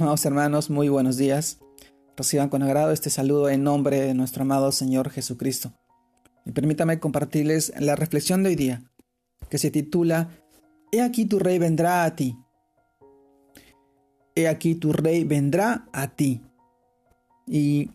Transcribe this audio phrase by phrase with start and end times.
[0.00, 1.58] Amados hermanos, muy buenos días.
[2.16, 5.74] Reciban con agrado este saludo en nombre de nuestro amado Señor Jesucristo.
[6.46, 8.82] Y permítame compartirles la reflexión de hoy día,
[9.50, 10.30] que se titula
[10.90, 12.34] He aquí tu rey vendrá a ti.
[14.34, 16.40] He aquí tu rey vendrá a ti.
[17.46, 17.90] Y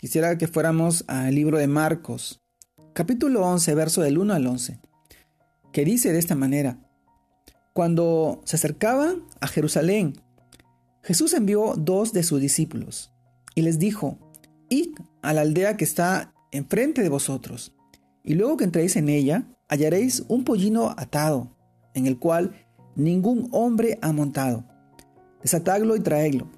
[0.00, 2.40] quisiera que fuéramos al libro de Marcos,
[2.94, 4.80] capítulo 11, verso del 1 al 11,
[5.70, 6.78] que dice de esta manera,
[7.74, 10.14] Cuando se acercaban a Jerusalén,
[11.02, 13.10] Jesús envió dos de sus discípulos
[13.54, 14.18] y les dijo,
[14.68, 14.90] Id
[15.22, 17.74] a la aldea que está enfrente de vosotros,
[18.22, 21.56] y luego que entréis en ella, hallaréis un pollino atado,
[21.94, 22.52] en el cual
[22.96, 24.64] ningún hombre ha montado.
[25.42, 26.50] Desatadlo y traedlo.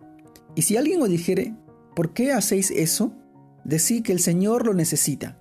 [0.56, 1.54] Y si alguien os dijere,
[1.94, 3.12] ¿por qué hacéis eso?
[3.64, 5.38] Decid que el Señor lo necesita,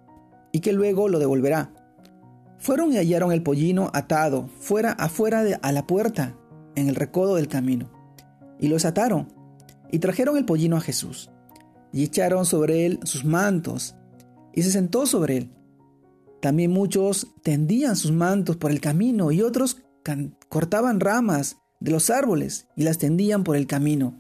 [0.52, 1.74] y que luego lo devolverá.
[2.60, 6.38] Fueron y hallaron el pollino atado, fuera afuera de, a la puerta,
[6.76, 8.01] en el recodo del camino
[8.62, 9.28] y los ataron,
[9.92, 11.30] y trajeron el pollino a Jesús,
[11.92, 13.96] y echaron sobre él sus mantos,
[14.54, 15.52] y se sentó sobre él.
[16.42, 19.82] También muchos tendían sus mantos por el camino, y otros
[20.48, 24.20] cortaban ramas de los árboles y las tendían por el camino.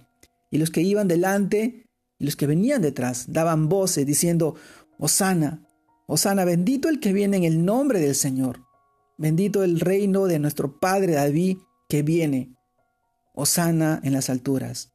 [0.49, 1.85] Y los que iban delante
[2.19, 4.55] y los que venían detrás daban voces diciendo,
[4.99, 5.67] Osana,
[6.07, 8.59] Osana, bendito el que viene en el nombre del Señor,
[9.17, 12.55] bendito el reino de nuestro Padre David que viene
[13.33, 14.93] Osana en las alturas.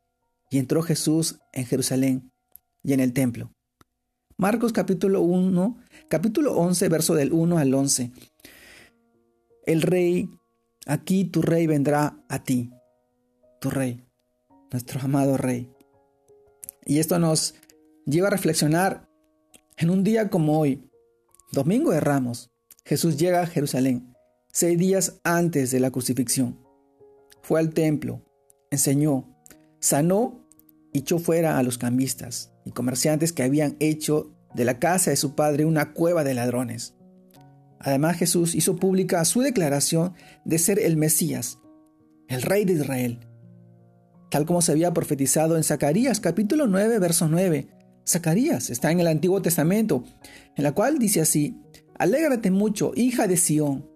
[0.50, 2.32] Y entró Jesús en Jerusalén
[2.82, 3.52] y en el templo.
[4.36, 8.12] Marcos capítulo 1, capítulo 11, verso del 1 al 11.
[9.64, 10.30] El rey,
[10.86, 12.70] aquí tu rey vendrá a ti,
[13.60, 14.04] tu rey,
[14.70, 15.72] nuestro amado rey.
[16.84, 17.54] Y esto nos
[18.04, 19.08] lleva a reflexionar
[19.78, 20.88] en un día como hoy,
[21.52, 22.50] domingo de Ramos,
[22.84, 24.14] Jesús llega a Jerusalén,
[24.52, 26.58] seis días antes de la crucifixión.
[27.42, 28.22] Fue al templo,
[28.70, 29.36] enseñó,
[29.80, 30.46] sanó
[30.92, 35.16] y echó fuera a los cambistas y comerciantes que habían hecho de la casa de
[35.16, 36.94] su padre una cueva de ladrones.
[37.78, 40.14] Además Jesús hizo pública su declaración
[40.44, 41.58] de ser el Mesías,
[42.28, 43.20] el Rey de Israel,
[44.30, 47.68] tal como se había profetizado en Zacarías capítulo 9, verso 9.
[48.08, 50.04] Zacarías está en el Antiguo Testamento,
[50.56, 51.60] en la cual dice así,
[51.98, 53.88] Alégrate mucho, hija de Sión,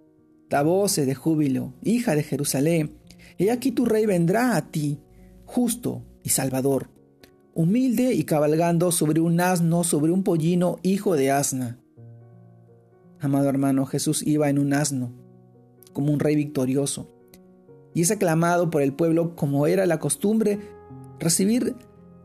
[0.48, 2.99] da voces de júbilo, hija de Jerusalén,
[3.40, 5.00] He aquí tu rey vendrá a ti,
[5.46, 6.90] justo y salvador,
[7.54, 11.78] humilde y cabalgando sobre un asno, sobre un pollino, hijo de asna.
[13.18, 15.14] Amado hermano, Jesús iba en un asno,
[15.94, 17.10] como un rey victorioso,
[17.94, 20.60] y es aclamado por el pueblo como era la costumbre
[21.18, 21.76] recibir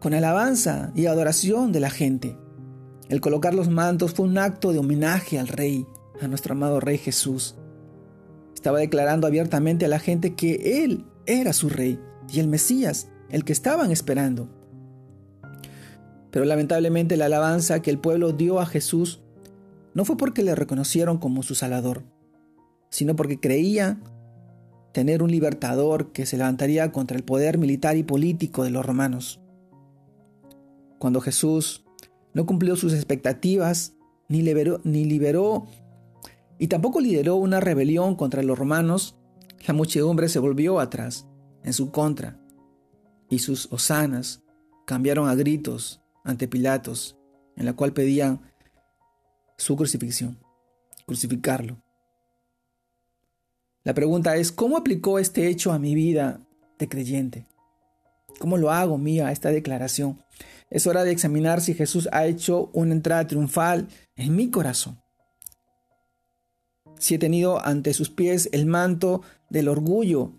[0.01, 2.37] con alabanza y adoración de la gente.
[3.07, 5.87] El colocar los mantos fue un acto de homenaje al rey,
[6.19, 7.55] a nuestro amado rey Jesús.
[8.65, 11.99] Estaba declarando abiertamente a la gente que Él era su rey
[12.33, 14.49] y el Mesías, el que estaban esperando.
[16.31, 19.21] Pero lamentablemente la alabanza que el pueblo dio a Jesús
[19.93, 22.05] no fue porque le reconocieron como su Salvador,
[22.89, 24.01] sino porque creían
[24.93, 29.41] tener un libertador que se levantaría contra el poder militar y político de los romanos.
[30.97, 31.85] Cuando Jesús
[32.33, 33.93] no cumplió sus expectativas,
[34.27, 35.67] ni liberó, ni liberó
[36.57, 39.15] y tampoco lideró una rebelión contra los romanos,
[39.67, 41.27] la muchedumbre se volvió atrás,
[41.63, 42.39] en su contra,
[43.29, 44.43] y sus hosanas
[44.85, 47.17] cambiaron a gritos ante Pilatos,
[47.55, 48.41] en la cual pedían
[49.57, 50.39] su crucifixión,
[51.05, 51.81] crucificarlo.
[53.83, 56.39] La pregunta es, ¿cómo aplicó este hecho a mi vida
[56.79, 57.47] de creyente?
[58.39, 60.23] ¿Cómo lo hago mía esta declaración?
[60.69, 65.04] Es hora de examinar si Jesús ha hecho una entrada triunfal en mi corazón
[66.99, 70.33] si he tenido ante sus pies el manto del orgullo,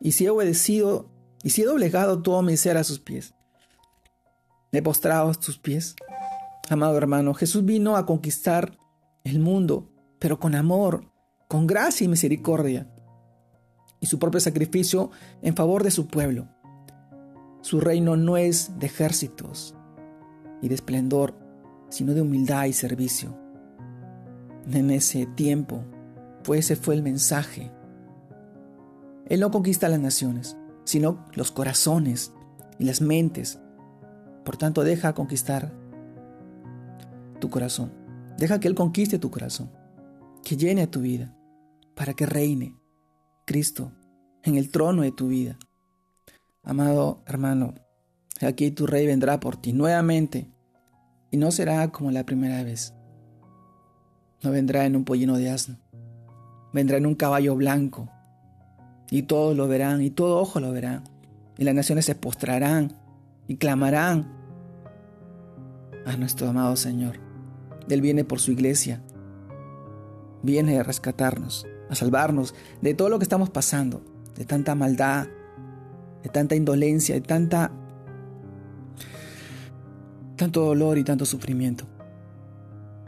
[0.00, 1.10] y si he obedecido
[1.42, 3.34] y si he doblegado todo mi ser a sus pies.
[4.72, 5.96] He postrado a sus pies.
[6.68, 8.78] Amado hermano, Jesús vino a conquistar
[9.24, 11.10] el mundo, pero con amor,
[11.48, 12.88] con gracia y misericordia,
[14.00, 15.10] y su propio sacrificio
[15.42, 16.48] en favor de su pueblo.
[17.62, 19.74] Su reino no es de ejércitos
[20.62, 21.34] y de esplendor,
[21.90, 23.39] sino de humildad y servicio
[24.78, 25.84] en ese tiempo,
[26.44, 27.70] pues ese fue el mensaje.
[29.26, 32.32] Él no conquista las naciones, sino los corazones
[32.78, 33.60] y las mentes.
[34.44, 35.72] Por tanto, deja conquistar
[37.38, 37.92] tu corazón.
[38.36, 39.70] Deja que Él conquiste tu corazón,
[40.42, 41.36] que llene tu vida,
[41.94, 42.76] para que reine
[43.46, 43.92] Cristo
[44.42, 45.58] en el trono de tu vida.
[46.62, 47.74] Amado hermano,
[48.40, 50.50] aquí tu rey vendrá por ti nuevamente
[51.30, 52.94] y no será como la primera vez.
[54.42, 55.76] No vendrá en un pollino de asno.
[56.72, 58.08] Vendrá en un caballo blanco.
[59.10, 61.02] Y todos lo verán, y todo ojo lo verá.
[61.58, 62.96] y las naciones se postrarán
[63.46, 64.32] y clamarán
[66.06, 67.18] a nuestro amado Señor.
[67.88, 69.02] Él viene por su iglesia,
[70.42, 74.02] viene a rescatarnos, a salvarnos de todo lo que estamos pasando,
[74.36, 75.26] de tanta maldad,
[76.22, 77.72] de tanta indolencia, de tanta
[80.36, 81.84] tanto dolor y tanto sufrimiento.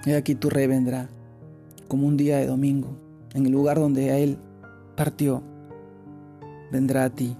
[0.05, 1.09] He aquí tu rey vendrá
[1.93, 2.97] como un día de domingo,
[3.35, 4.39] en el lugar donde Él
[4.97, 5.43] partió,
[6.71, 7.37] vendrá a ti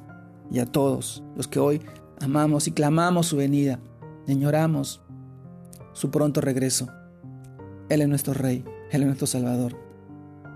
[0.51, 1.81] y a todos los que hoy
[2.21, 3.81] amamos y clamamos su venida,
[4.29, 5.01] añoramos
[5.95, 6.87] su pronto regreso.
[7.89, 9.75] Él es nuestro Rey, Él es nuestro Salvador.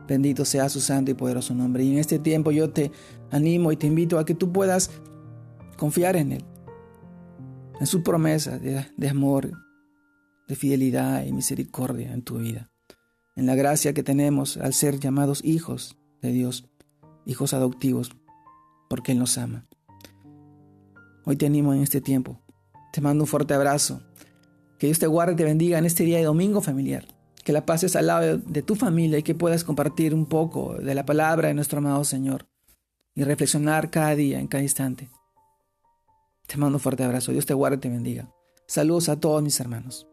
[0.06, 1.82] Bendito sea su santo y poderoso nombre.
[1.82, 2.93] Y en este tiempo yo te
[3.31, 4.90] animo y te invito a que tú puedas
[5.78, 6.44] confiar en Él,
[7.81, 9.52] en su promesa de amor,
[10.48, 12.70] de fidelidad y misericordia en tu vida,
[13.36, 16.68] en la gracia que tenemos al ser llamados hijos de Dios,
[17.26, 18.16] hijos adoptivos,
[18.88, 19.66] porque Él nos ama.
[21.24, 22.40] Hoy te animo en este tiempo.
[22.92, 24.00] Te mando un fuerte abrazo.
[24.78, 27.06] Que Dios te guarde y te bendiga en este día de domingo familiar.
[27.44, 30.94] Que la pases al lado de tu familia y que puedas compartir un poco de
[30.94, 32.46] la palabra de nuestro amado Señor
[33.14, 35.10] y reflexionar cada día, en cada instante.
[36.46, 37.32] Te mando un fuerte abrazo.
[37.32, 38.30] Dios te guarde y te bendiga.
[38.66, 40.06] Saludos a todos mis hermanos.